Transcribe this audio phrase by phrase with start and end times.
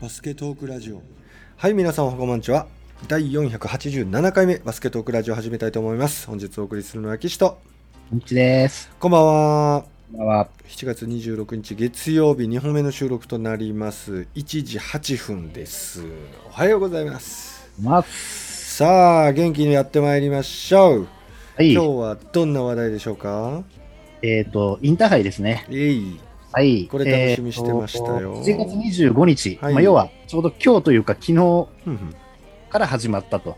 [0.00, 1.02] バスケトークラジオ。
[1.58, 2.66] はい皆さんおはこんにちは。
[3.06, 6.26] 第487回目バスケトークラジオ始めたいと思います。
[6.26, 7.58] 本日お送りするのは岸と。
[8.08, 8.90] こんにちです。
[8.98, 9.84] こんばんは。
[10.10, 10.48] こんばんは。
[10.68, 14.26] 7月26日月曜日2本目の収録となります。
[14.34, 16.02] 1時8分です。
[16.48, 17.70] おはようございます。
[17.78, 18.76] ます。
[18.76, 21.08] さあ元気にやってまいりましょう。
[21.56, 21.74] はい。
[21.74, 23.64] 今日はどんな話題でしょうか？
[24.22, 25.66] えっ、と、インターハイですね。
[25.70, 26.18] えい
[26.52, 26.88] はい。
[26.88, 31.68] これ楽しみにしてましたよえーと7月25日、はいまあ、要はちょうど今日というか昨日
[32.70, 33.56] から始まったと。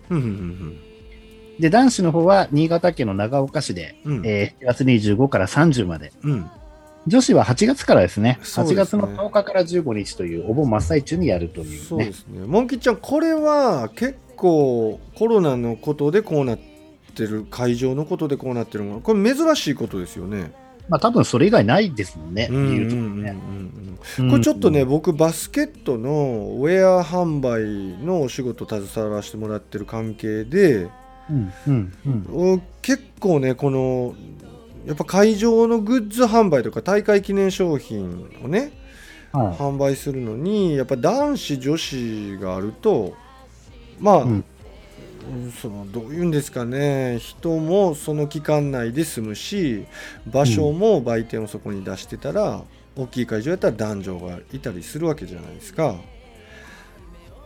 [1.59, 6.13] で、男子の方は新潟県の長岡市で、うんえー7月25から30まで。
[6.23, 6.51] うん
[7.07, 8.39] 女子は8月からですね。
[8.43, 12.13] 8すね月の10日から15日というお盆真っ最中にやるというねそうで。
[12.13, 12.47] すね。
[12.47, 16.59] モンキーちゃん、これは結構コロナのことでこうなっ
[17.17, 20.53] てる、会場のことでこうなってるもの、これ珍しいことですよね。
[20.89, 22.49] まあ多分それ以外ないですもんね。
[24.17, 30.89] これちょっとね、うん僕、バスケットのウェア販売のお仕事携わらせてもらってる関係で、
[31.31, 32.27] うんうんうん。
[32.57, 34.15] お結構ね、この、
[34.87, 38.73] やっぱ会場のグッズ販売とか大会記念商品をね、
[39.33, 43.15] は販売するのにやっぱ男子女子があると
[43.99, 44.45] まあ、うんうん
[45.61, 47.19] そのどういうんですかね。
[47.19, 49.87] 人もその期間内で済むし
[50.27, 52.63] 場所も売店をそこに出してたら、
[52.97, 55.97] 大きい会場やったら男女がいたりするわけじゃないですか。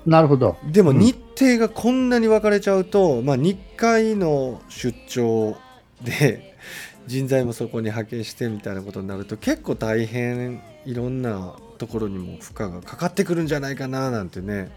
[0.06, 0.10] い。
[0.10, 0.56] なるほど。
[0.64, 0.72] うん。
[0.72, 5.56] でも日程がこんなに分かれちゃうと、まあ、2回の出張
[6.02, 6.56] で
[7.06, 14.70] 人材もそこに派遣してみたいなことになると結構大変いろんなところにも負荷がかかってくるんじゃないかななんてね、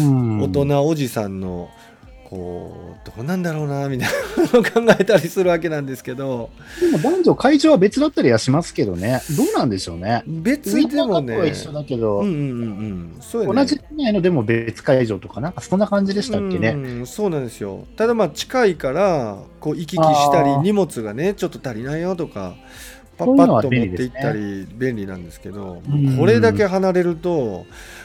[0.00, 0.40] うん。
[0.40, 1.70] 大人おじさんの
[2.34, 6.50] こうどうなんだろうなみたいなのを考えたりするわけなんですけど。
[6.80, 9.22] でも男女会場は別だったりはしますけどね。
[9.36, 10.24] どうなんでしょうね。
[10.26, 11.48] 別にでもね。
[11.48, 12.38] 一緒だけど、うんうんうん。
[12.38, 12.46] う
[13.16, 13.54] んそうやね。
[13.54, 15.50] 同じ国内のでも別会場とかな。
[15.50, 16.70] んかそんな感じでしたっけね。
[16.70, 17.86] うんそうなんですよ。
[17.96, 22.56] ただまあ近いからこう行き来したり荷物がねちょっと足りないよとか
[23.16, 25.82] パッパッと持って行ったり便利なんですけど。
[25.88, 26.18] うん。
[26.18, 27.64] これだけ離れると、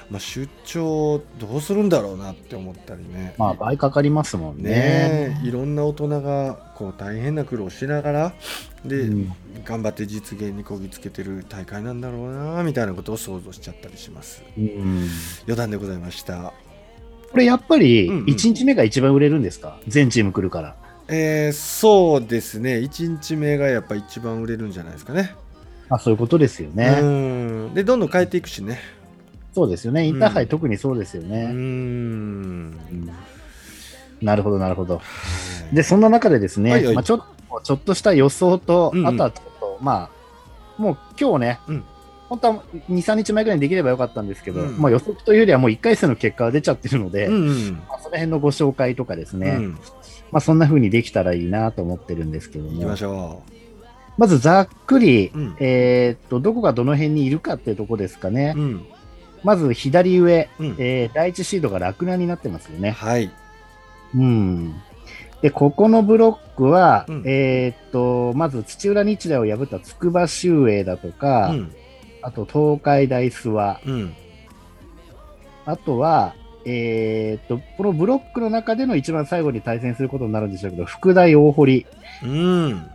[0.09, 3.35] まあ、出張どうするんだろうなって思ったりね。
[3.37, 4.63] まあ倍かかりますもんね。
[4.63, 8.33] ねえいろんな大人がこう大変な苦労をしながら
[8.85, 9.31] で、うん。
[9.65, 14.41] 頑張って実現にこぎつけてる大会なんだろうなみたいなことを想像しちゃったりします。
[14.57, 15.07] うん。
[15.43, 16.53] 余談でございました。
[17.31, 18.17] これやっぱりうん。
[18.19, 20.75] うん1日目が一番売れるんですか、全チーム来るから。
[21.07, 22.77] えーそうですね。
[22.77, 25.35] 1日目がやっぱ一番売れるんじゃないですかね。
[25.89, 26.99] まあそういうことですよね。
[27.01, 27.73] うん。
[27.75, 28.79] でどんどん変えていくしね
[29.53, 30.05] そうですよね。
[30.05, 31.45] インターハイうん特にそうですようね。
[31.47, 31.49] ん。
[31.49, 33.09] うん。
[34.21, 34.97] なるほど、なるほど。
[34.97, 35.01] は
[35.71, 35.75] い。
[35.75, 36.95] で、そんな中でですね、はいはい。
[36.95, 38.99] まあ、ちょっとちょっとした予想と、うん。
[38.99, 40.09] うんあとはちょっと、ま
[40.77, 41.83] あ、もう今日ね、うん。
[42.29, 44.77] 本当は2、3日前ぐらいにできればよかったんですけど、うん。
[44.79, 47.71] まあ、予測というよりはもう1回戦の結果が出ちゃってるので、うんうん。
[47.89, 49.71] まあ、その辺のご紹介とかですね、うん。
[50.31, 52.71] まあ、そんな風にできたらいいなと思ってるんですけども。
[52.73, 53.41] 行きま、しょ
[54.17, 55.55] まずざっくり、うん。
[55.59, 58.53] えーっと、どこがどの辺にいるかっていうとこですかね。
[58.55, 58.85] う、うん
[59.43, 60.75] まず左上、うん。
[60.77, 62.91] えー第一シードが洛南になってますよね。
[62.91, 63.31] はい。
[64.15, 64.75] うん。
[65.41, 67.23] で、ここのブロックは、うん。
[67.25, 71.75] えーっと、まず土浦日大を破った筑波修英だとか、うん。
[72.21, 74.13] あと東海大諏訪、うん。
[75.65, 76.35] あとは、
[76.65, 81.85] えーっと、このブロックの中での一番最後に対戦することになるんでしょうけど、福大大堀、
[82.23, 82.89] うん。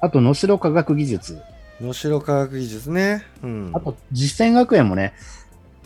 [0.00, 1.40] あと能代科学技術、
[1.80, 3.22] 能代科学技術ね。
[3.42, 3.70] うん。
[3.72, 5.14] あと実践学園もね、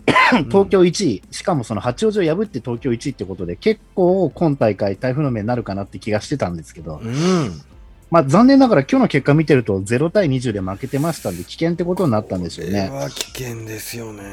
[0.05, 7.61] 東京1位、しかもその八王子を破って東京1位ってことで、結構今大会台風の目になるかなって気がしてたんですけど、うん。
[8.09, 12.89] まあ残念ながら今日の結果見てると0対20で負けてましたんで危険ってことになったんでしょうこれね。
[12.89, 14.23] は危険ですよね。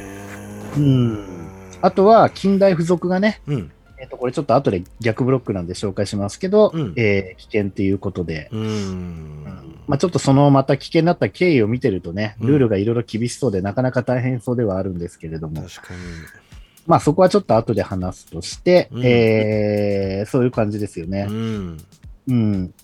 [0.77, 1.27] うん。
[1.81, 6.95] あとは近代付属がね、うんえっ、とこれちょっと後で逆ブロックなんで紹介しますけど、うん。
[6.97, 9.45] えー危険っていうことで、うん。
[9.87, 12.47] まあちょっとそのまた危険になった経緯を見てるとね、うん。
[12.49, 16.01] ルールがいろいろ厳しそうでなかなか大変そうではあるんですけれども、確かに。
[16.87, 19.03] まあそこはちょっと後で話すとして、うん。
[19.05, 21.27] えーそういう感じですよね。
[21.29, 21.33] う。
[21.33, 21.79] ん。
[22.29, 22.75] うん。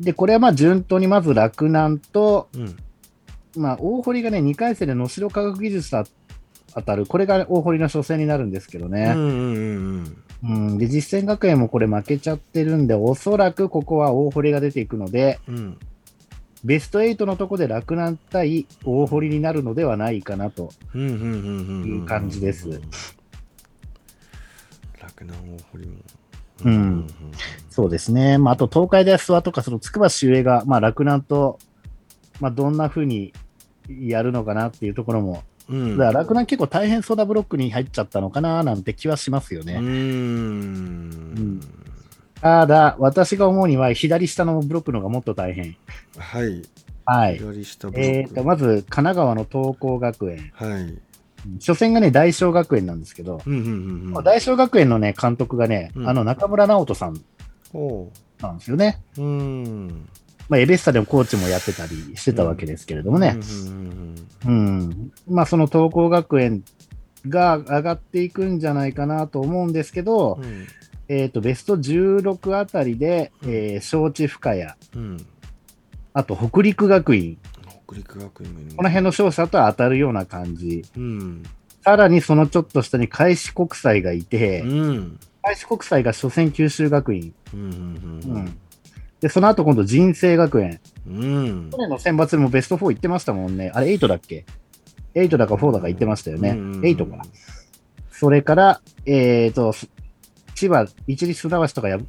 [0.00, 2.76] で、これはまあ順当にまず洛南と、うん。
[3.56, 6.04] まあ大堀がね、2回戦で能代科学技術と
[6.74, 9.12] 当たる、これが大堀の初戦になるんですけどね。
[9.14, 9.60] うんうんう
[10.00, 10.78] んうん。
[10.78, 15.78] で、実践学園もこれ負けちゃってるんで、おそらくここは大堀が出ていくので、うん
[16.64, 20.72] ベスト8のとこで洛南対大堀になるのではないかなと。
[20.94, 21.22] うんうんうん
[21.82, 22.80] うんいう感じです
[24.98, 25.94] 洛南大堀も
[26.64, 27.06] うん
[27.68, 28.38] そうですね。
[28.38, 31.58] まあ、あと東海大諏訪とか、その筑波修英が、まあ、洛南と、
[32.40, 33.32] まあ、どんな風に
[33.88, 39.78] やるのかなっていうところもうんだから洛南結構大変そうなブロックに入っちゃったのかななんて気はしますよね。
[39.80, 41.60] ん
[42.40, 45.76] ただ、私が思うには左下のブロックの方がもっと大変。
[46.18, 46.62] はい
[47.06, 47.38] はい。
[47.38, 50.52] 左下ブロックえーと、まず、神奈川の東光学園。
[50.54, 50.98] はい
[51.60, 53.68] 初戦がね、大正学園なんですけど、うんうんう
[54.12, 57.20] んうん大正学園のね、監督がね、うんあの、中村直人さん
[57.74, 58.10] おう
[58.40, 59.02] なんですよね。
[59.18, 60.08] うーん
[60.48, 63.38] まあ、エベッサでもコーチもやってたりしてたわけですけれどもね。
[64.46, 65.12] うん。
[65.28, 66.64] まあ、その東光学園
[67.28, 70.44] が上がっていくんじゃないかなと思うんですけど、うん。
[70.44, 70.66] うん
[71.06, 73.50] えっ、と、ベスト16あたりで、うん。
[73.50, 74.62] えー、招致深谷、
[74.96, 75.26] うん。
[76.14, 77.36] あと北陸学院、
[77.86, 80.82] 北陸学院この辺の勝者とは当たるような感じ。
[80.96, 81.42] うん。
[81.82, 85.20] さらにそのちょっと下に開志国際がいて、うん。
[85.42, 87.34] 開志国際が初戦九州学院。
[87.52, 88.36] うんうん。
[88.36, 88.58] うん
[89.24, 90.80] で、その後今度人生学園。
[91.06, 93.72] うん去年の選抜でもベスト4行ってましたもんね。
[93.74, 94.44] あれ8だっけ
[95.14, 96.50] ?8 だか4だか言ってましたよね。
[96.50, 97.24] うん8か。
[98.10, 99.74] それから、えっ、と、
[100.54, 102.06] 千葉、一律船橋とかやぶ、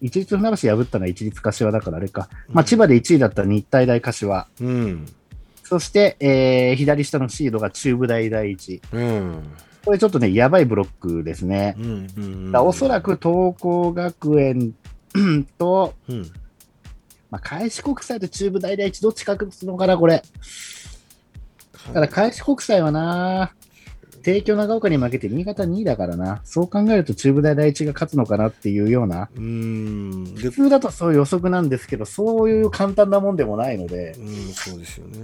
[0.00, 2.30] 一律船橋破ったのは一律柏だからあれか。
[2.48, 4.48] まあ、千葉で1位だった日体大柏。
[4.58, 5.06] うん
[5.62, 8.80] そして、えー左下のシードが中部大第一。
[8.94, 9.42] うん
[9.84, 11.74] これちょっとね、やばいブロックですね。
[11.78, 14.72] うんうんだからおそらく東光学園
[15.58, 16.32] と、うん
[17.30, 20.22] まあ、開志国際と中部大第一どっちかすのかな、これ。
[21.88, 23.52] だから開志国際はな、
[24.22, 26.40] 帝京長岡に負けて新潟2位だからな。
[26.44, 29.28] そう考えると中部大第一が勝つのかなっていうような。
[29.36, 35.18] うーんで普通だとそういう予測なんですけど、そういう簡単なもんでもないので、うんそうですよね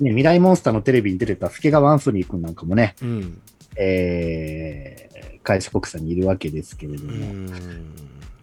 [0.00, 3.40] ね、未来モンスターのテレビに出てた助川アンソニー君なんかもね、うん
[3.76, 7.12] えー、開志国際にいるわけですけれどうも。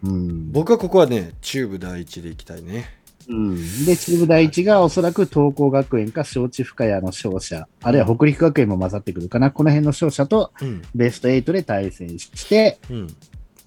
[0.04, 0.52] んうん。
[0.52, 2.90] 僕はここはね中部第一で行きたいね。
[3.28, 10.82] うん、で、中部第一がおそらく東光学園か招致深谷の勝者、あるいは北陸学園も混ざってくるかな、この辺の勝者とうん。
[10.94, 13.06] ベスト8で対戦して、うん。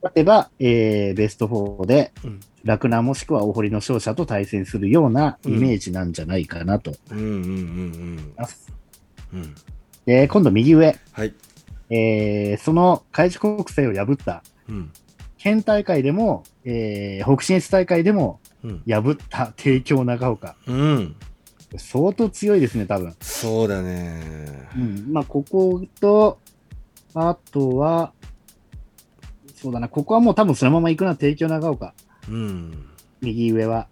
[0.01, 2.39] 勝てば、えー、ベスト4でうん。
[2.63, 6.93] 洛南もしくは大堀の勝者と対戦するようなイメージなんじゃないかなと。
[7.11, 8.71] うんうんうん思います。
[10.05, 11.33] で、今度右上、はい。
[11.89, 14.91] えー、その開志国際を破ったうん
[15.39, 18.83] 県大会でも、えー、北信越大会でもうん。
[18.87, 20.55] 破った帝京長岡。
[20.67, 21.15] うん。
[21.77, 23.15] 相当強いですね、多分。
[23.21, 24.67] そうだね。
[24.75, 26.39] うん、まあ、ここと、
[27.13, 28.11] あとは、
[29.55, 31.93] そうだな、ここはもう多分そのまま行くな、帝京長岡、
[32.27, 32.89] うん。
[33.21, 33.87] 右上は。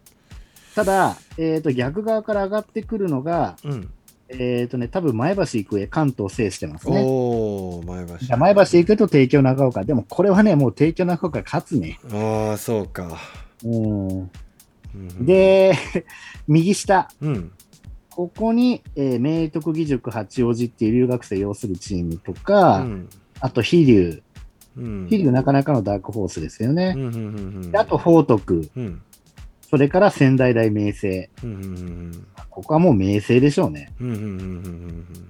[0.76, 3.90] ただ、えっ、と、逆側から上がってくるのが、うん
[4.30, 7.02] えっ、とね、多分前橋育英、関東制してますね。
[7.06, 8.18] おお前橋。
[8.18, 9.84] じゃあ前橋行くと帝京長岡。
[9.84, 12.00] でもこれはね、もう帝京長岡勝つね。
[12.12, 13.18] ああそうか。
[13.64, 14.24] うん、う
[14.98, 15.26] ん。
[15.26, 15.76] で、
[16.48, 17.52] 右下、うん。
[18.10, 23.08] ここに、えー明徳義塾八王子っていう留学生要するチームとうか、ん。
[23.40, 24.22] あと飛龍。
[24.76, 25.08] うん。
[25.10, 26.94] 飛龍なかなかのダークホースですよね。
[26.98, 27.20] うんうんうんう
[27.68, 27.72] ん。
[27.72, 29.02] であと報徳、うん
[29.70, 31.30] それから仙台大明星。
[31.44, 32.28] うんうんうん
[32.58, 33.92] ここはもう明星でしょうね。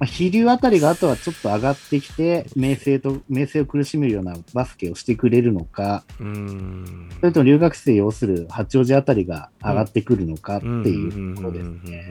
[0.06, 12.10] 飛龍あたりがあとはちょっと上がってきて、明星と、明星を苦しめるようなバスケをしてくれるのか、うんうんそれとも留学生要する八王子あたりが上がってくるのかってうんいうところですね。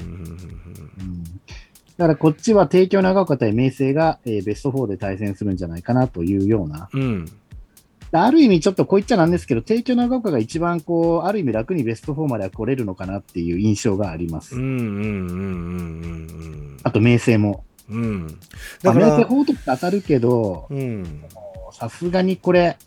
[1.97, 6.91] だからこっちは帝京長岡対明星が、えーベスト4で対戦するんじゃないかなというような。
[6.93, 7.33] うんうん
[8.25, 14.55] ある意味ちょっとこう言っちゃなんですけど、帝京長岡が一番こう、ある意味楽にベスト4までは来れるのかなっていう印象があります。
[14.55, 14.59] あ
[16.91, 17.65] と明星も。
[17.89, 18.27] うん
[18.83, 21.23] だから明星報徳当たるけど、うん
[21.73, 22.79] さすがにこれ、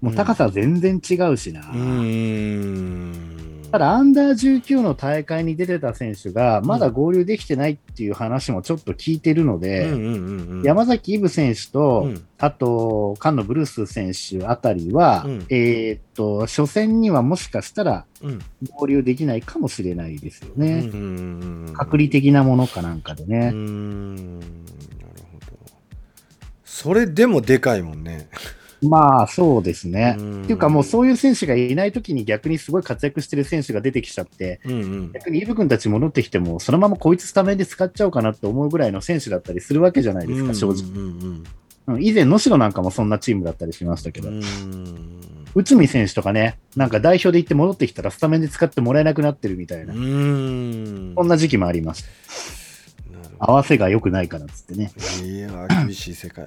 [0.00, 1.68] もう高さ全然違うしな。
[1.72, 10.62] うんただ、アンダー19の大会に出てた選手が、まだ合流できてないっていう話もちょっと聞いてるのうんで、うんうんうん。
[10.62, 12.24] 山崎イブ選手と、うん。
[12.38, 15.46] あと、菅野ブルース選手あたりは、うん。
[15.50, 18.38] えーっと、初戦にはもしかしたらうん。
[18.70, 20.88] 合流できないかもしれないですよね。
[21.74, 23.50] 隔離的なものかなんかでうね。
[23.50, 24.38] ん。
[24.40, 24.50] なる
[25.32, 25.46] ほど。
[26.64, 28.28] それでもでかいもんね
[28.82, 30.16] まあ、そうですね。
[30.18, 30.42] うん。
[30.42, 35.12] っていうかもうそういう選手がいないときに逆にすごい活躍してる選手が出てきちゃって、うんうん。
[35.12, 40.84] 逆にイブ君たち戻ってきても、そのままこいつスタメンで使っちゃおうかなって思うぐらいの選手だったりするわけじゃないですか、正直。
[41.88, 42.02] うん。
[42.02, 44.42] 以前、能代なんかもそんなチームだったりしましたけど、うん。
[45.54, 51.14] 内海選手とかね、なんか代表で行って戻ってきたらスタメンで使ってもらえなくなってるみたいな、うん。
[51.16, 52.08] そんな時期もありました。
[53.40, 54.92] 合わせが良くないからっつってね。
[55.24, 56.46] いや厳しい世界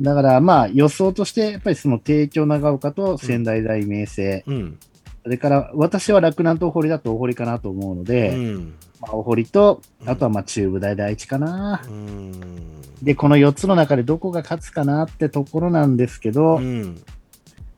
[0.00, 4.78] だからまあ予想として、やっぱりその帝京長岡と仙台大明星、うん。
[5.24, 8.74] それから、私は洛南と大堀だと大堀かなと思うのうで、ん。
[9.00, 10.08] まあ、大堀と、うん。
[10.10, 11.82] あとはまあ中部大第一かな。
[11.86, 12.82] うん。
[13.02, 17.02] で、この4つの中でどこが勝つかなってところなんですけど、うん。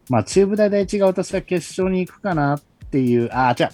[0.08, 3.72] まあ中部大第一が私は決勝に行くかなっていう、ああ、じゃあ、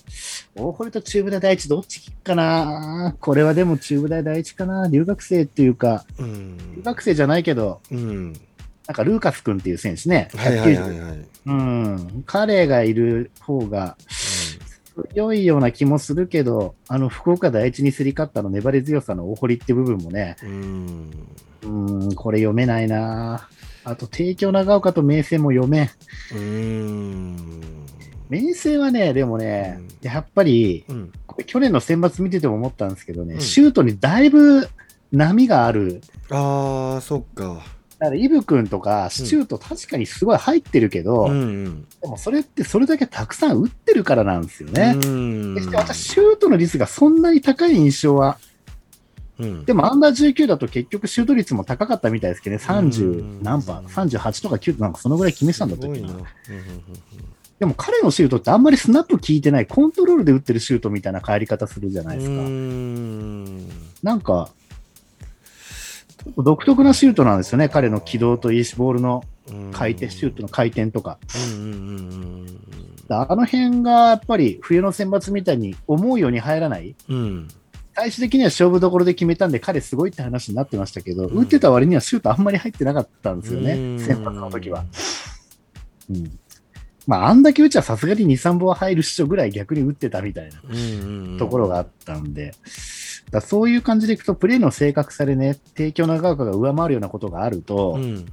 [0.55, 3.15] 大堀と中部大第一どっち行くかな？
[3.21, 4.89] これはでも中部大第一かな？
[4.89, 6.57] 留学生っていうか、うん。
[6.77, 8.33] 留学生じゃないけど、うん。
[8.87, 10.29] なんかルーカス君っていう選手ね。
[10.35, 11.27] はいはいはい190はい。
[11.47, 12.25] うん。
[12.27, 13.97] 彼がいる方が
[15.15, 21.11] 強いような気もするけど、あの、福岡第一に競り勝ったの粘り強さの大堀って部分もね、うん。
[21.63, 21.69] う
[22.09, 23.49] ん、これ読めないな。
[23.85, 25.85] あと、帝京長岡と明星も読め。
[25.85, 25.89] ん。
[26.35, 27.87] うん
[28.33, 29.89] 明星はね、でもね、うん。
[30.01, 31.13] やっぱり、うん。
[31.47, 33.41] 去年の選抜見てても思ったんですけどね、うん。
[33.43, 34.69] シュートにだいぶ
[35.13, 36.01] 波がある。
[36.31, 37.63] ああそっか。
[37.99, 41.35] だから、イブ君とか、シュート確かにすごい入ってるけど、うんう
[41.69, 41.87] ん。
[42.01, 44.95] でもそれってそれだけたくさん打ってるからなんですよね。
[45.61, 48.39] して私、シュートの率がそんなに高い印象は、
[49.39, 49.65] うん。
[49.65, 52.89] でもアンダー19だと結局シュート率も高かったみたいですけどね、うん。
[52.89, 55.91] 30何パー、38とか9となんかそのぐらい決めてたんだったっ
[57.59, 62.35] でも彼のシュートってあんまりスナップ効いてない、コントロールで打ってるシュートみたいな帰り方するじゃないですか。
[62.35, 63.69] うん
[64.03, 64.51] なんか、
[66.25, 71.19] ちょっと独特なシュートなんですよね、彼の軌道といいし、ボールのうん回転、シュートの回転とか。
[73.09, 76.95] あの辺がやっぱり冬の選抜みたいに思うように入らない。
[77.09, 77.49] うん
[77.95, 84.85] 最終的には勝負どころで決めたんで、彼すごいって話になってましたけど、うん打ってた割にはシュートあんまり入ってなかったんですよね、うん先発の時は。
[86.11, 86.39] うん。
[87.07, 92.55] まあ、あんだけ打ちはさすがに2、3本は入るっしょぐらい逆に打ってたみたいなところがあったんで、
[93.31, 98.27] だそういう感じでいくと、プレーの正確さでね、帝京長岡が上回るようなことがあると、うん。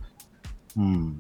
[0.78, 1.18] うん。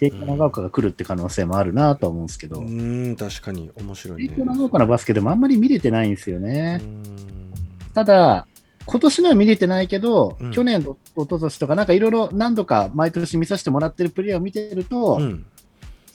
[0.00, 4.28] 帝京長岡が来るって可能性もあるなとは思うんですけど、うん確かに面白いね。
[4.30, 6.80] 帝京長岡のバスケでもあんまり見れてないんですよね。
[6.82, 7.52] うん。
[7.94, 8.48] ただ、
[8.86, 10.50] 今年のは見れてないけど、うん。
[10.50, 15.46] 去年と一昨年とか、なんかいろいろ何度か毎年見させてもらってるプレーを見てると、うん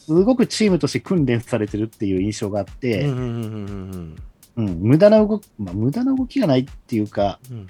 [0.07, 4.15] すごくチームとして訓練されてるっていう印象があって、うんうんうん
[4.55, 7.67] うん無駄な動き、まあ、無駄な動きがないっていうか、うん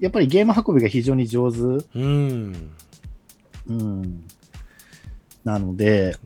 [0.00, 1.58] やっぱりゲーム運びが非常に上手。
[1.58, 2.72] うん。
[3.68, 4.24] うん、
[5.44, 6.16] なので、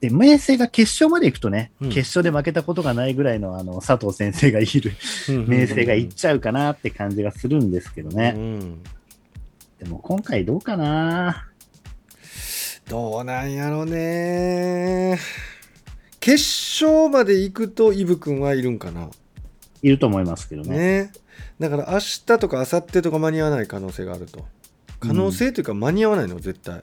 [0.00, 1.88] で、明星が決勝まで行くとね、うん。
[1.90, 4.92] 決勝で負けたことがないぐらいのあの佐藤先生がいる、
[5.28, 8.34] 明星が行っちゃうかなって感じがするんですけどね。
[8.36, 8.82] うん
[9.80, 11.48] でも今回どうかな？
[12.86, 15.18] どうなんやろね。
[16.20, 16.34] 決
[16.84, 19.08] 勝まで行くとイブ君はいるんかな？
[19.80, 20.76] いると思いますけどね。
[20.76, 21.12] ね。
[21.58, 24.44] だから明日とか明後日とか間に合わない可能性があると。
[24.98, 26.82] 可能性というか間に合わないの絶対。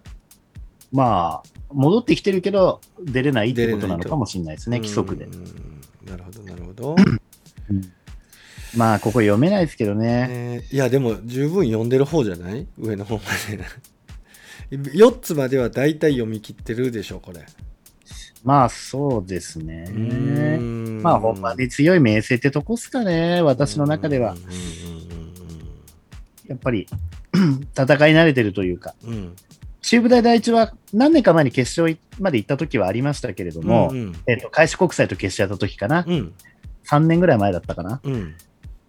[0.92, 5.25] まあ、戻ってきてるけど、出れないってことなのかもしれないですね、規則で。
[5.25, 5.30] う。
[5.30, 5.82] ん。
[6.08, 6.96] なるほどなるほど、
[8.76, 10.28] まあ、ここ読めないですけどね。
[10.30, 12.68] えーいやでも十分読んでる方じゃない？
[12.78, 13.64] 上の方まで。
[14.76, 17.46] 4つまでは大体読み切ってるでしょこれ。
[18.44, 19.86] まあ、そうですね。
[19.90, 21.02] うん。
[21.02, 24.34] まあ、ほんまに強い明星ってとこっすかね、私の中では。
[24.34, 24.40] うん。
[26.48, 26.88] やっぱり、
[27.78, 29.14] 戦い慣れてるというか、うん。
[29.14, 29.36] うん
[29.80, 36.34] 中部大第一は何年か前に決勝まで行った時はありましたけれども、うんえっと、開志国際と決勝やった時かな、うん。
[36.90, 38.02] 3年ぐらい前だったかな。
[38.04, 38.36] うん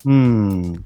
[0.05, 0.85] うん。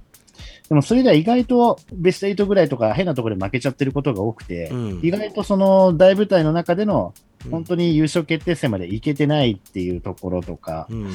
[0.69, 7.13] でもそれでは意外とベスト8ぐらいとか変なところで負けちゃってることが多くて、うん意外とその大舞台の中での
[7.45, 11.11] うん本当に優勝決定戦まで行けてないっていうところとかうん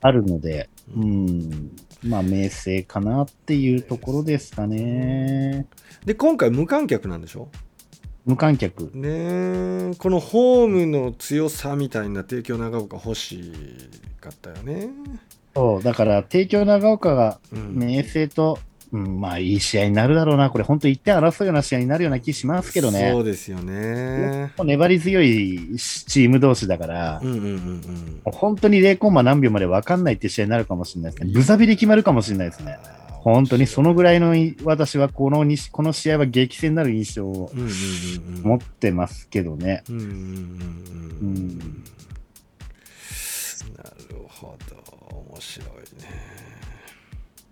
[0.00, 5.66] あるので、ううん、まあ明星かなっていうところですかね。
[6.04, 7.48] で今回無観客なんでしょ？
[8.24, 8.90] 無観客。
[8.94, 13.52] ねえこのホームの強さみたいな帝京長岡欲し
[14.20, 14.90] かったよね。
[15.54, 18.58] そう、だから帝京長岡がうん明星と、
[18.92, 20.50] うん、まあいい試合になるだろうな。
[20.50, 23.10] これ本当1点争うような試合になるような気しますけどね。
[23.10, 24.52] そうですよね。
[24.62, 31.32] 粘り強いチーム同士だから、うんうんうん本当に0コンマ何秒まで分かんないって試合になるかもしれないですね。
[31.32, 32.78] ブザビで決まるかもしれないですね。
[33.08, 33.14] うん。
[33.22, 39.84] 本当にそのぐらいのい私はこのにこの試合は激戦になる印象をうんうんうんうん持ってますけどね。
[39.88, 41.84] うんうんうんううんん
[43.76, 44.76] なるほど。
[45.30, 45.68] 面白い
[46.00, 46.42] ね。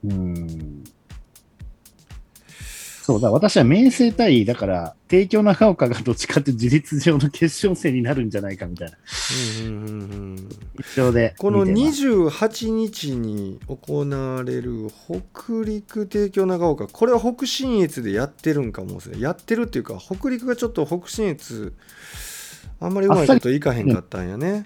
[0.04, 0.84] うん。
[3.02, 8.96] そうだ、私は明星対、だから、帝京長岡がどっちかって事実上の決勝戦になるんじゃないかみたいな。
[9.64, 10.36] うんうんうんうん。
[10.36, 11.34] 印象で。
[11.38, 12.06] この見てます。
[12.06, 21.74] 28日に行われる北陸帝京長岡これは北信越でやってるんかもですねやってるっていうか北陸がちょっと北信越
[22.78, 24.64] あんまりうまいこといかへんかったんやね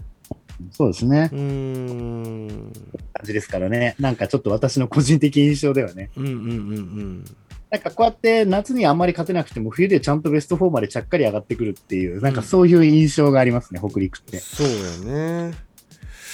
[0.70, 1.36] そうですねう。
[1.36, 2.72] ーん
[3.12, 3.96] 感じですからね。
[3.98, 6.10] なんかちょっと私の個人的印象ではね。
[6.16, 7.24] うんうんうんうん
[7.70, 14.38] なんかこうやって夏にあんまり勝てなくても冬でちゃんとベスト4までちゃっかり上がってくるっていう、なんかそういう印象がありますね、北陸って。
[14.38, 14.68] そう
[15.08, 15.54] やね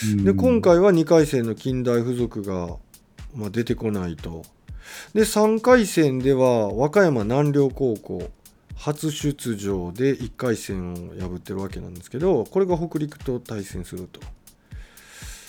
[0.05, 2.77] うんで今回は2回戦の近代付属が、
[3.35, 4.43] まあ、出てこないと
[5.15, 8.31] で3回戦では和歌山南陵高校
[8.81, 14.21] 初出場で1回戦を破ってるわけなんですけどこれが北陸と対戦すると。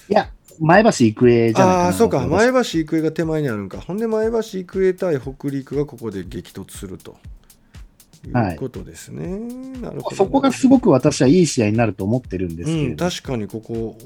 [0.09, 1.85] いや、前橋育英じゃないかな。
[1.85, 2.17] ああーそうか。
[2.17, 3.79] 私前橋育英が手前にあるんか。
[3.79, 7.17] ほんで前橋育英対北陸がここで激突すると。
[8.27, 8.55] い。
[8.55, 9.39] うことですね、
[9.79, 10.15] なるほど。
[10.15, 13.97] そこがすごく私はいい試合になると思ってるんですけうん、確かにここ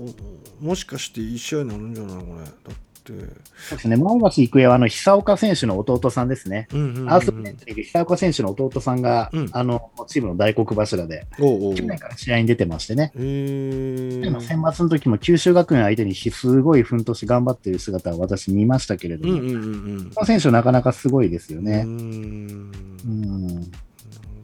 [0.62, 2.44] おもしかしていい試合になるんじゃないこれ。
[2.44, 6.68] だって、そうですね、前橋育英はあの久岡選手の弟さんですね。
[6.74, 7.14] うんうんうんうん。
[7.14, 9.50] アースプレントにいる久岡選手の弟さんが、うん。
[9.52, 11.76] あのチームの大黒柱で、おうおう。
[11.76, 14.28] 去年から試合に出てましてね、へー。
[14.28, 19.58] 今選抜の時も九州学園相手にすごい奮闘し頑張っている姿を私見ましたけれども、うんうんうんう
[20.02, 20.12] ん。
[20.14, 21.84] この選手なかなかすごいですよね。
[21.84, 22.72] ん。
[22.72, 23.62] なうん。
[23.62, 23.68] る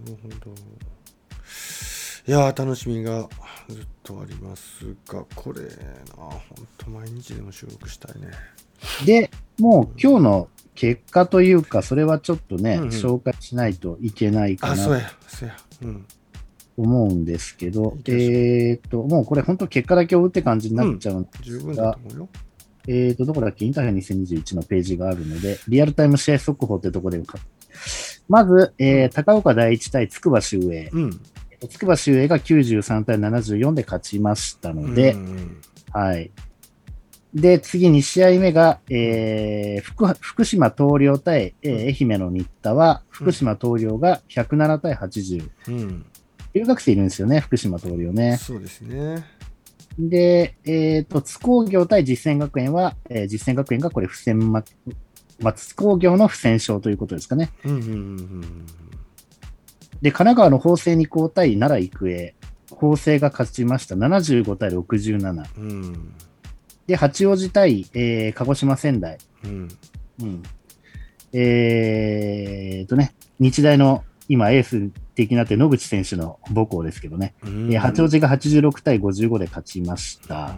[0.07, 0.51] ほど。
[2.27, 3.27] いやー楽しみが
[3.71, 5.67] ずっとありますがこれな
[6.17, 6.39] 本
[6.77, 8.27] 当毎日でも収録したいね。
[9.05, 12.87] で、もう今日の結果というか、それはちょっとね、うんうん。
[12.89, 14.75] 紹介しないといけないかな。
[14.75, 15.57] そうやそうや。
[15.83, 16.05] うん。
[16.77, 22.29] 思うんですけどえっと、もうこれ本当結果だけ追うって感じになっちゃうん十分だと思うよ
[22.87, 23.65] えっと、どこだっけ？
[23.65, 27.37] インターハイ2021のページがあるので、リアルタイム試合速報ってとこでか。
[28.27, 30.89] まず、えー高岡第一対筑波修英。
[30.93, 31.21] うん
[31.69, 35.15] 筑波修英が93対74で勝ちましたので、
[35.91, 36.31] はい。
[37.33, 45.49] で、次2試合目が、えー福福島東陵対、えー愛媛の新田は、福島東陵が107対80。
[45.67, 46.05] うん
[46.53, 48.37] 留学生いるんですよね、福島東陵ね。
[48.37, 49.25] そうですね
[49.97, 54.63] で、えっ、と、津工業対実践学園は、えー実践学園がこれ不戦ま、
[55.39, 57.51] まあ、津工業の不戦勝ということですかね。
[57.63, 58.65] うんうんうんうん
[60.01, 62.35] で、神奈川の法政二高対奈良育英。
[62.71, 63.95] 法政が勝ちました。
[63.95, 65.43] 75対67。
[65.57, 66.13] うんうん
[66.87, 69.17] で、八王子対、えー鹿児島仙台。
[69.45, 69.67] うん
[70.21, 70.43] うん。
[71.33, 77.33] えーとね、日大の今エース的になって野口選手の母校ですけどね。
[77.43, 80.55] うんえー八王子が86対55で勝ちました。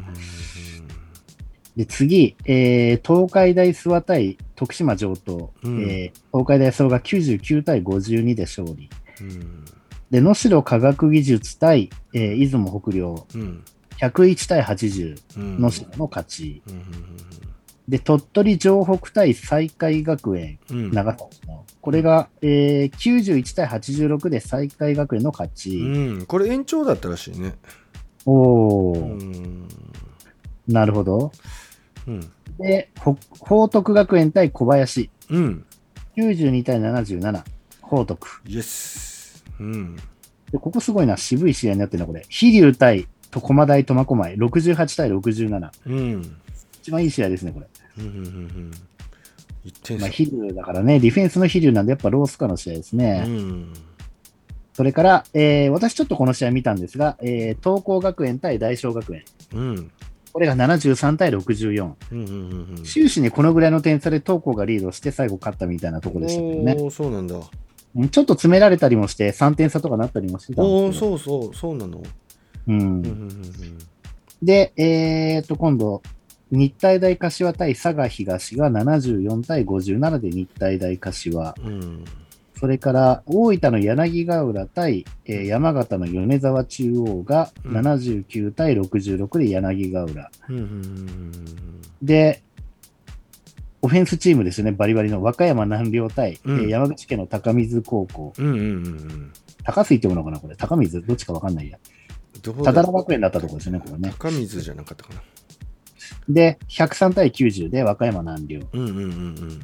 [1.76, 5.50] で、次、えー東海大諏訪対徳島上東。
[5.64, 8.90] うんえー東海大諏訪が99対52で勝利。
[9.22, 9.66] うん
[10.12, 13.26] で、能代科学技術対、えー出雲北陵。
[13.34, 13.64] うん
[14.00, 15.16] 101対80。
[15.38, 16.62] うん能代の勝ち。
[17.88, 20.60] で、鳥取城北対西海学園。
[20.70, 21.66] 長崎の。
[21.82, 25.78] これが、えー91対86で西海学園の勝ち。
[25.80, 27.56] うんこれ延長だったらしいね
[28.26, 29.68] おー、うん
[30.68, 31.32] なるほど。
[32.08, 35.10] うんで、ほ報徳学園対小林。
[35.30, 35.66] うん
[36.18, 37.44] 92対77。
[37.84, 38.28] 報徳。
[38.48, 39.96] イエスうん
[40.52, 41.18] で、ここすごいな。
[41.18, 42.26] 渋い試合になってるな、これ。
[42.30, 44.36] 飛龍対と駒大苫小牧。
[44.36, 45.70] 68対67。
[45.88, 46.36] うん
[46.82, 47.68] 一番いい試合ですね、これ。
[48.00, 48.72] うんうんうんうん
[49.98, 53.24] まあ、差飛龍だからね、ディフェンスの飛龍なんで、やっぱロースカの試合ですね。
[53.26, 53.74] うん
[54.74, 59.24] それから、えー私ちょっとこの試合見たんですが、えー東光学園対大正学園。
[59.54, 59.92] うん
[60.34, 61.92] これが73対64。
[62.12, 66.90] うんうんうんうん終始にこのぐらいの点差で東光がリードして最後勝ったみたいなところでしたけどね。
[66.92, 67.42] そうなんだうん
[68.10, 70.94] ちょっと詰められたりもして、3点差とかなったりもしてたんおお。
[70.94, 71.56] そうそう。
[71.56, 72.02] そうなの？
[72.68, 73.30] うん。
[74.42, 76.02] で、えー、と、今度、
[76.52, 81.56] 日体大柏対佐賀東が74対57で日体大柏。
[81.64, 81.74] うん。
[81.74, 82.06] うん
[82.56, 87.78] それから、大分の柳ヶ浦対、えー山形の米沢中央がうん。
[87.78, 90.32] 79対66で柳ヶ浦。
[92.02, 92.42] で、
[93.84, 98.34] オフェンスチームですよね、バリバリの和歌山南陵対、うんえー山口県の高水高校。
[98.38, 99.34] うんうんうんうん
[99.66, 100.56] 高水って読むのかなこれ？
[100.56, 101.02] 高水？
[101.06, 101.78] どっちかわかんないや。
[102.42, 102.72] た？
[102.74, 104.14] だら学園だったところですよね、これね。
[104.18, 105.22] 高水じゃなかったかな
[106.30, 108.62] で、103対90で和歌山南陵。
[108.74, 109.60] うんうんうん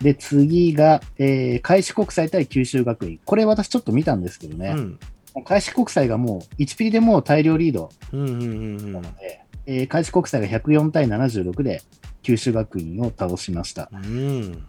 [0.00, 3.20] で、次が、えー、開志国際対九州学院。
[3.24, 4.74] これ私ちょっと見たんですけどね。
[4.76, 4.98] うん
[5.46, 11.80] 開志国際がもう1ピリでもう大量リードうんうんうんうんなので、えー開志国際が104対76で
[12.22, 13.90] 九州学院を倒しました。
[13.92, 14.64] うん。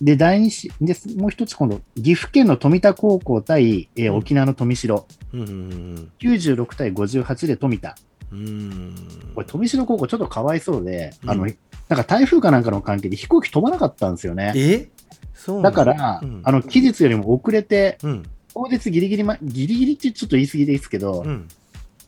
[0.00, 4.16] で、第二し、で、もう一つ今度、岐阜県の富田高校対、えーうん。
[4.18, 5.06] 沖縄の富城。
[5.32, 7.96] うんうん96対58で富田。
[8.32, 8.38] うん。
[8.38, 8.94] うん
[9.34, 11.30] これ、富城高校ちょっとかわいそうで、うん。
[11.30, 11.54] あの、なん
[11.98, 14.52] か台風かなんかの関係で飛行機飛ばなかったんですよね。
[14.54, 14.88] え？
[15.34, 15.72] そうだ。
[15.72, 16.40] から、うん。
[16.44, 18.22] あの、期日よりも遅れて、うん。
[18.54, 21.48] 当日ギリギリ、ま、ギリギリってちょっと言い過ぎですけど、うん。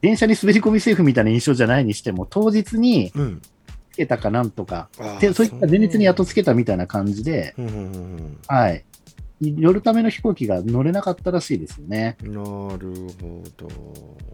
[0.00, 3.12] 電車に滑り込みセーフみたいな印象じゃないにしても、当日に
[4.00, 4.88] けたかなんとか、
[5.20, 8.84] でそういった前日に後つけたみたいな感じで、うんうんうんはい。
[9.42, 12.16] 乗るための飛行機が乗れなかったらしいですよね。
[12.22, 13.68] うんなるほど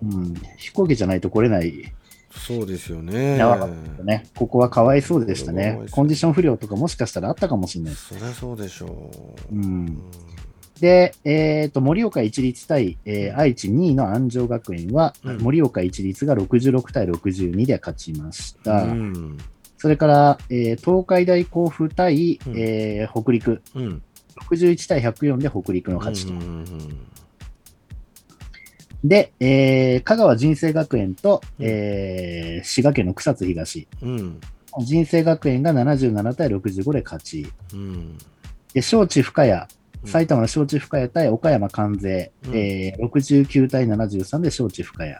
[0.02, 0.34] うん。
[0.58, 1.92] 飛行機じゃないと来れない。
[2.30, 3.38] そうですよね
[4.04, 4.26] ね。
[4.36, 5.80] ここはかわいそうでしたね。
[5.90, 7.94] コンディション不良とかもしかしたらあったかもしれない。
[7.94, 9.10] そりゃそうでしょ
[9.50, 10.02] ううん
[10.80, 18.82] で、えっ、と、盛岡一律対、えー愛知2位の安城学園は、うん盛岡一律が66対62で勝ちました。
[18.82, 19.38] うん
[19.78, 22.54] それから、えー東海大甲府対、うん。
[22.58, 24.02] えー北陸、うん。
[24.48, 26.32] 61対104で北陸の勝ちと。
[26.32, 26.98] うんうん
[29.04, 31.66] で、えー香川人生学園と、うん。
[31.66, 33.86] えー滋賀県の草津東。
[34.02, 34.40] うん。
[34.80, 37.46] 人生学園が77対65で勝ち。
[37.72, 38.18] うん。
[38.74, 40.08] で、招致深谷、うん。
[40.10, 42.56] 埼玉の招致深谷対岡山関西、うん。
[42.56, 45.14] えー69対73で招致深谷。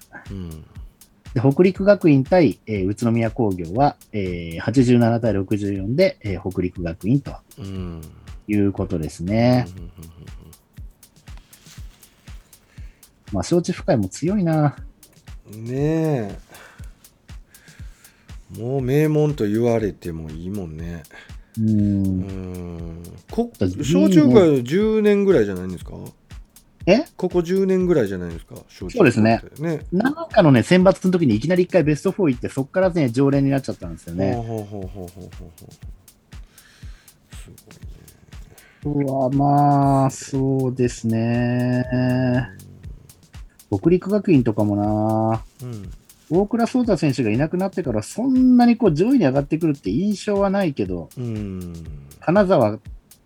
[1.37, 8.01] うんで、北陸学院対、えー宇都宮工業は、えー87対64で、えー北陸学院とうん。
[8.49, 9.67] いうことですね。
[13.33, 14.77] まあ、招致深谷も強いな。
[15.53, 16.39] ねえ。
[18.57, 21.03] もう名門と言われてもいいもんね。
[21.59, 21.63] う。
[21.63, 22.21] うん。
[22.21, 25.95] んこだって小中華10年ぐらいじゃないんですか？
[26.87, 27.05] え？
[27.17, 29.43] ここ10年ぐらいじゃないですか小中そうですね
[29.93, 34.35] なんかのね、選抜の時にいきなり一回ベスト4行って、そこからね、常連になっちゃったんですよね。
[34.35, 35.29] ほうほうほうほうほうほう
[37.35, 37.51] す
[38.85, 41.85] ごいねうわ、まあ、そうですね。
[43.69, 45.91] 北陸学院とかもな、うん
[46.29, 51.73] 大倉颯太選手がいなくなってから、そんなにこう上位に上がってくるって印象はないけど、うん
[52.19, 52.79] 金沢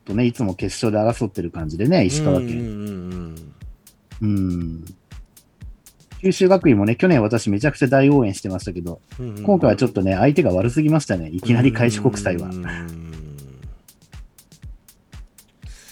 [0.04, 2.58] とね、いつも決勝で争ってる感じでね、石川うん県。
[2.58, 3.49] うん
[4.22, 4.84] うん。
[6.20, 11.30] 九州学院もね、去年私めちゃくちゃ大応援してましたけど、うんうん今回はちょっとね、相手が悪すぎましたね。
[11.30, 12.52] いきなり開志国際はう。
[12.52, 12.66] ん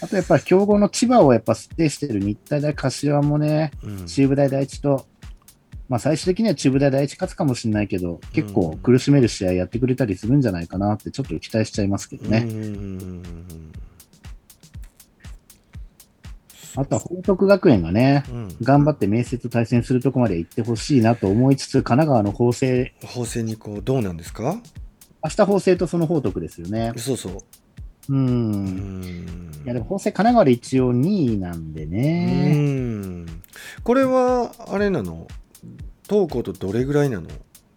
[0.01, 5.07] あとやっぱり強豪の千葉をやっぱ指定してる日体大柏もね、うん中部大第一と、
[5.89, 12.47] まあ最終的には中部大第一勝つかもしれないけど、結構苦しめる試合やってくれたりするんじゃないかなってちょっと期待しちゃいますけどね。
[12.47, 13.23] うんうんうんうん
[16.77, 18.57] あとは報徳学園がね、うん。
[18.63, 24.61] 頑張って明節と対戦するとこまで行ってほしいなと思いつつ、神奈川の法政、法政二高どうなんですか？
[25.25, 26.93] 明日法政とその報徳ですよね。
[26.97, 27.39] そうそうう。
[28.11, 29.01] うん。
[29.01, 32.53] んいやでも法政神奈川で一応2位なんでうね。
[32.55, 33.27] ん。
[33.83, 35.27] これはあれなの？
[36.09, 37.29] 東高とどれぐらいなの？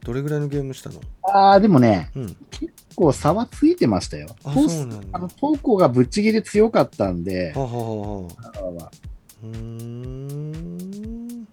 [0.04, 1.00] どれぐらいのゲームしたの？
[1.24, 2.36] ああ、でもね、うん。
[2.50, 4.36] 結構差はついてましたよ。
[4.44, 5.18] あ法そうなんだ。
[5.18, 7.74] あの東高がぶっちぎり強かったんで、ははは
[8.24, 8.92] は
[9.44, 11.48] うーん。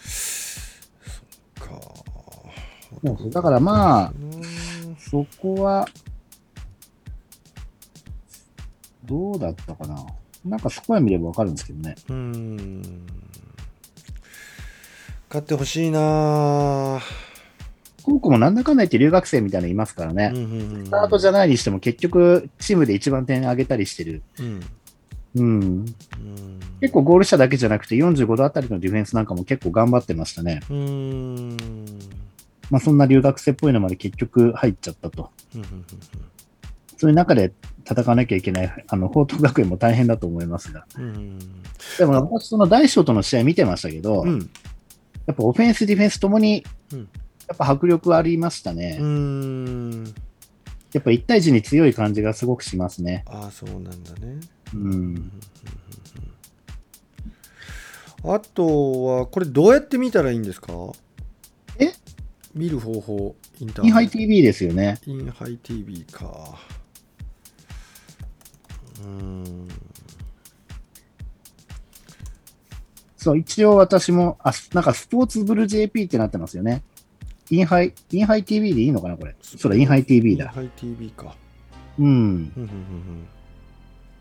[0.00, 1.80] そっか。
[3.30, 5.88] だからまあうんそこは、
[9.04, 10.06] どうだったかな。
[10.44, 11.96] なんかスコア見ればわかるんですけどね。
[12.08, 13.06] うーん
[15.32, 17.00] 勝ってほしいな
[18.02, 20.30] 高校もなんだかんだ言って留学生みたいなのいますからね。
[20.34, 24.22] ススタートじゃないにしても結局チームで一番点上げたりしてる。
[24.38, 24.60] うん
[25.36, 25.44] うん。
[25.44, 30.60] うん結構ゴール下だけじゃなくて45度あたりのディフェンスなんかも結構頑張ってましたね。
[30.68, 31.56] うーん
[32.70, 35.30] まあそんな留学生っぽいのまで結局入っちゃったと。
[35.54, 35.84] うんうん
[36.98, 37.52] そういう中で
[37.88, 40.86] 戦わなきゃいけない、あの、報徳学園も大変だと思いますが。
[40.96, 41.38] うんうん
[41.98, 44.50] でも私その大将との試合見てましたけど、うん
[45.26, 47.04] やっぱオフェンス、ディフェンスともにうん、や
[47.54, 48.98] っぱ迫力ありましたね。
[49.00, 50.14] うーん。
[50.92, 53.24] やっぱ1対1に強い感じがすごくしますね。
[53.26, 54.40] ああそうなんだね。
[54.74, 55.32] うん。
[58.24, 60.42] あとはこれどうやって見たらいいん。
[60.42, 60.72] ですか
[61.78, 61.92] え
[62.54, 64.98] 見る方法インターインハイ TV ですよね。
[65.06, 66.58] インハイ TV か
[69.00, 69.68] うーん
[73.22, 76.82] そう、一応私も、あ、なんかスポーツブル JP ってなってますよね。
[77.50, 79.36] インハイ、インハイ TV でいいのかなこれ。
[79.40, 80.46] そうだ、インハイ TV だ。
[80.46, 81.36] インハイ TV か
[82.00, 82.52] うん。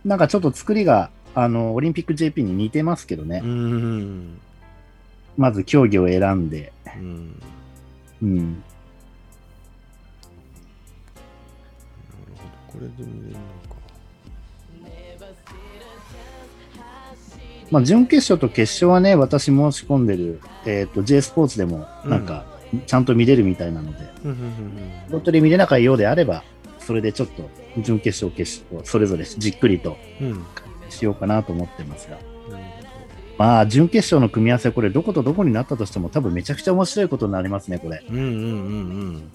[0.06, 3.48] なんかちょっと作りが、あの、オリンピック JP に似てますけどねう。
[3.48, 4.42] んうん
[5.36, 6.72] まず競技を選んで。
[6.86, 7.42] うん
[8.22, 8.38] うん。
[8.38, 8.44] な
[12.28, 13.40] るほどこれで見れるの
[13.74, 13.81] か
[17.72, 22.46] まあ、準決勝と決勝はね、私申し込んでる、えっ、と、J スポーツでも、なんか、
[22.86, 26.44] ちゃんと見れるみたいなので、うんうんうん本当に見れなかったようであれば、
[26.80, 27.50] それでちょっと、
[27.82, 29.98] 準決勝、決勝、それぞれじっくりと
[30.90, 32.18] しようかなと思ってますが。
[33.38, 38.04] まあ、準決勝の組み合わせ、これ、どことどこになったとしても、多分めちゃくちゃ面白いことになりますね、これ。
[38.08, 38.46] ほどうんうんうんうん。
[38.46, 39.32] うん。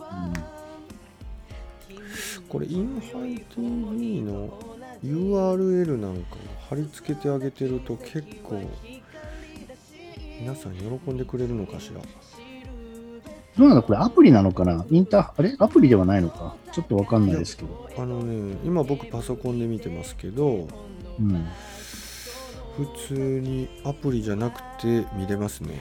[2.48, 4.75] これインハイ TV の
[5.06, 6.38] URL なんかを
[6.68, 8.60] 貼り付けてあげてると結構
[10.40, 12.00] 皆さん喜んでくれるのかしら？
[13.56, 13.82] どうなの？
[13.82, 14.84] これ、アプリなのかな？
[14.90, 15.56] インター、あれ？
[15.58, 16.56] アプリではないのか？
[16.72, 17.88] ちょっとわかんないですけど。
[17.96, 20.68] あのね今僕パソコンで見てますけど
[21.18, 21.46] うん。
[22.76, 25.80] 普通にアプリじゃなくて見れますね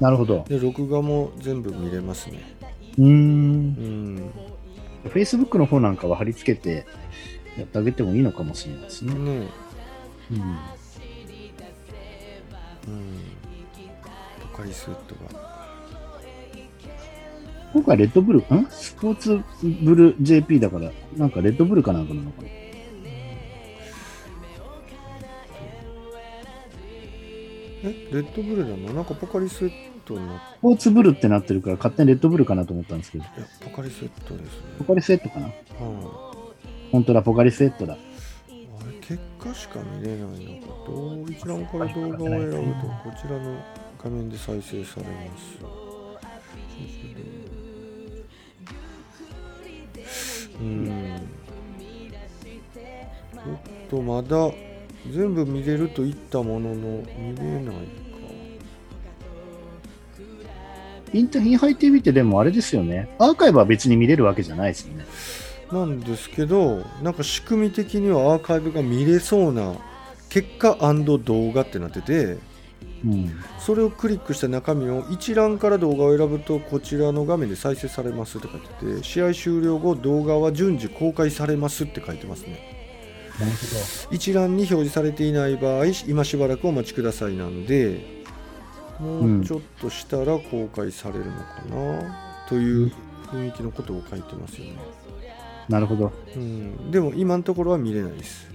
[0.00, 0.44] なるほど。
[0.48, 2.40] で録画も全部見れますね
[2.98, 3.10] うーんう。
[3.10, 4.30] ん
[5.10, 6.86] Facebook の方なんかは貼り付けて
[7.56, 9.14] やってあげてもいいのかもしれないですね。
[9.14, 9.24] ねう
[10.34, 10.36] ん。
[10.36, 10.56] うん。
[14.52, 15.20] ポカリスエットが。
[17.72, 18.42] 今回レッドブル、ん？
[18.70, 19.42] スポーツ
[19.82, 22.48] ブル JP だから、なんかレッドブルかなんかなのかな。
[22.48, 22.62] え？
[28.12, 28.94] レッドブルなの？
[28.94, 29.72] なんかポカリスエッ
[30.04, 34.50] トになっスポーツブルってなってるから勝手にレッドブルかなと思ったんですけど、いやポカリスエットですね。
[34.78, 35.46] ポカリスエットかな。
[35.46, 35.52] は
[36.30, 36.33] い
[36.94, 37.94] 本当だ、ポカリスエットだ。
[37.94, 37.96] あ
[38.86, 43.60] れ結果しか見れないのかどう一覧から動画を選ぶとこちらの
[44.00, 45.58] 画面で再生されます
[50.60, 51.20] うん
[53.32, 53.58] ちょっ
[53.90, 54.52] とまだ
[55.10, 58.14] 全部見れると言ったものの見れないか
[61.12, 63.08] インターインハイ TV ってでもあれですよね。
[63.18, 65.04] アーカイブは別に見れるわけじゃないですよね。
[65.74, 69.74] なんですけどなんか仕組み的にはアーカイブが見れそうな
[70.28, 72.38] 結果動画ってなってて
[73.04, 73.30] うん。
[73.58, 82.74] それをクリックした中身を一覧から動画を選ぶとこちらの画面で再生されますって書いてて試合終了後動画は順次公開されますって書いてますね。
[84.10, 88.22] 一覧に表示されていない場合今しばらくお待ちくださいなんで
[89.00, 92.92] もうちょっとしたら公開されるのかなという
[93.32, 94.76] 雰囲気のことを書いてますよね、
[95.68, 96.12] なるほど。
[96.36, 98.48] うん、でも今のところは見れないです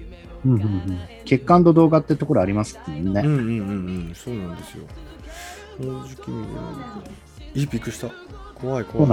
[0.46, 1.00] うんうんうん。
[1.26, 3.22] 血管と動画ってところありますもんね。
[3.22, 4.86] うんうんうんうんそうなんですよ
[5.80, 8.10] もうじき見れないいいびっくりした
[8.56, 9.12] 怖い怖い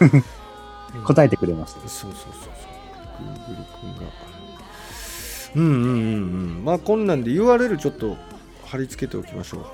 [1.04, 1.80] 答えてくれました。
[1.88, 2.52] そうそうそうそう。
[3.22, 4.12] Google 君が。
[5.56, 5.92] うんうんうん
[6.58, 6.64] うん。
[6.64, 8.16] まあこんなんで URL ちょっと
[8.64, 9.66] 貼り付けておきましょう。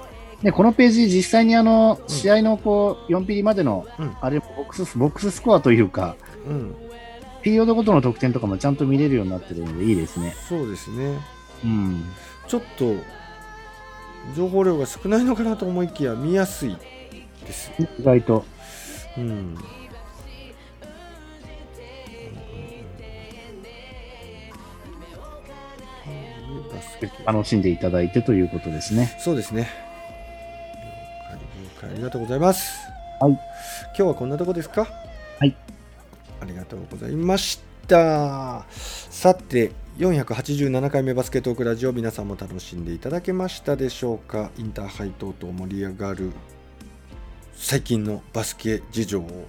[0.43, 6.75] で、このページ、実際にあの、試合のこう、4ピリまでの、うんあれ、ボックス、ボックススコアというか、うん。
[7.47, 10.35] ピリオドごとの得点とかもちゃんと見れるようになってるのでいいですね。
[10.49, 11.17] そうですね。
[11.63, 12.05] うん。
[12.49, 12.97] ちょっと
[14.35, 16.77] 情報量が少ないのかなと思いきや見やすい
[17.47, 17.71] です。
[17.79, 18.45] 意外と。
[19.17, 19.57] うん。
[27.25, 29.17] 楽しんでいただいてということですね。
[29.21, 29.71] そうですね。
[31.31, 32.77] 了解ありがとうございます。
[33.21, 33.33] はい。
[33.35, 33.39] 今
[33.95, 34.89] 日はこんなとこですか？
[35.39, 35.55] はい。
[36.41, 38.67] ありがとうございました。
[38.69, 44.51] さて、487回目バスケットークラジオ皆さんも楽しんでいただけましたでしょうか？
[44.59, 46.33] インターハイ等々盛り上がる
[47.55, 49.47] 最近のバスケ事情を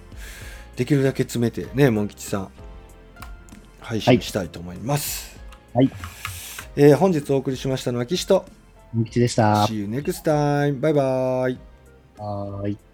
[0.76, 2.50] できるだけ詰めてね、モン吉さん
[3.80, 5.38] 配信したいと思います。
[5.74, 5.90] はい。
[6.76, 8.46] えー本日お送りしましたのは岸と
[8.94, 9.48] みきちでした。
[9.48, 10.80] は See you next time.
[10.80, 11.48] バイバ
[12.68, 12.87] イ。